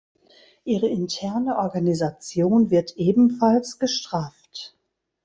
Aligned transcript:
Ihre 0.63 0.87
interne 0.87 1.59
Organisation 1.59 2.71
wird 2.71 2.97
ebenfalls 2.97 3.77
gestrafft. 3.77 4.75